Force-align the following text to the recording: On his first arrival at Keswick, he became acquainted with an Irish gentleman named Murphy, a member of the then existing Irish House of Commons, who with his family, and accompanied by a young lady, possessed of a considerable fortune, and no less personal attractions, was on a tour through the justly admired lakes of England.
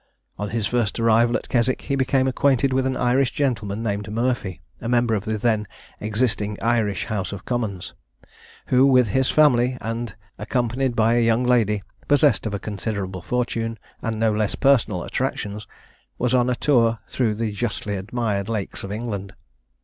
On 0.39 0.49
his 0.49 0.65
first 0.65 0.99
arrival 0.99 1.37
at 1.37 1.47
Keswick, 1.47 1.83
he 1.83 1.95
became 1.95 2.27
acquainted 2.27 2.73
with 2.73 2.87
an 2.87 2.97
Irish 2.97 3.29
gentleman 3.31 3.83
named 3.83 4.11
Murphy, 4.11 4.59
a 4.81 4.89
member 4.89 5.13
of 5.13 5.25
the 5.25 5.37
then 5.37 5.67
existing 5.99 6.57
Irish 6.59 7.05
House 7.05 7.31
of 7.31 7.45
Commons, 7.45 7.93
who 8.69 8.87
with 8.87 9.09
his 9.09 9.29
family, 9.29 9.77
and 9.79 10.15
accompanied 10.39 10.95
by 10.95 11.13
a 11.13 11.23
young 11.23 11.43
lady, 11.43 11.83
possessed 12.07 12.47
of 12.47 12.55
a 12.55 12.57
considerable 12.57 13.21
fortune, 13.21 13.77
and 14.01 14.19
no 14.19 14.33
less 14.33 14.55
personal 14.55 15.03
attractions, 15.03 15.67
was 16.17 16.33
on 16.33 16.49
a 16.49 16.55
tour 16.55 16.97
through 17.07 17.35
the 17.35 17.51
justly 17.51 17.95
admired 17.95 18.49
lakes 18.49 18.83
of 18.83 18.91
England. 18.91 19.35